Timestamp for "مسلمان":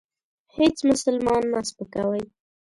0.89-1.41